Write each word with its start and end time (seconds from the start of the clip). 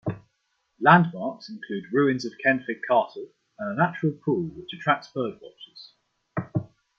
Landmarks 0.79 1.47
include 1.47 1.93
ruins 1.93 2.25
of 2.25 2.33
Kenfig 2.43 2.79
Castle, 2.89 3.27
and 3.59 3.71
a 3.71 3.75
natural 3.75 4.13
pool 4.25 4.47
which 4.55 4.73
attracts 4.73 5.11
birdwatchers. 5.15 5.91